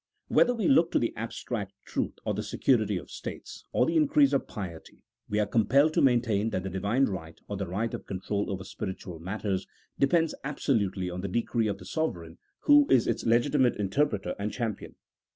[0.29, 4.33] Whether we look to the abstract truth, or the security of states, or the increase
[4.33, 8.07] of piety, we are compelled to maintain that the Divine right, or the right of
[8.07, 9.67] control over spiritual matters,
[9.99, 14.95] depends absolutely on the decree of the sovereign, who is its legitimate interpreter and champion.